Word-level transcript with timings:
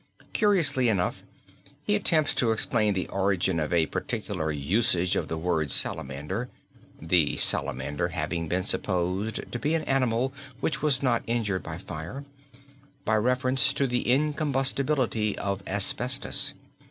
Curiously 0.33 0.89
enough 0.89 1.21
he 1.83 1.93
attempts 1.93 2.33
to 2.33 2.49
explain 2.49 2.95
the 2.95 3.07
origin 3.09 3.59
of 3.59 3.71
a 3.71 3.85
peculiar 3.85 4.49
usage 4.49 5.15
of 5.15 5.27
the 5.27 5.37
word 5.37 5.69
salamander 5.69 6.49
(the 6.99 7.37
salamander 7.37 8.07
having 8.07 8.47
been 8.47 8.63
supposed 8.63 9.51
to 9.51 9.59
be 9.59 9.75
an 9.75 9.83
animal 9.83 10.33
which 10.59 10.81
was 10.81 11.03
not 11.03 11.21
injured 11.27 11.61
by 11.61 11.77
fire) 11.77 12.25
by 13.05 13.15
reference 13.15 13.73
to 13.73 13.85
the 13.85 14.03
incombustibility 14.11 15.37
of 15.37 15.61
asbestos. 15.67 16.55